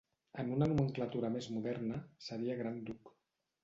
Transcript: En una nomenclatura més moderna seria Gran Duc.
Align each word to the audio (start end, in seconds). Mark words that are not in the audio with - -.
En 0.43 0.47
una 0.55 0.69
nomenclatura 0.71 1.31
més 1.37 1.51
moderna 1.59 2.03
seria 2.31 2.61
Gran 2.65 2.85
Duc. 2.91 3.19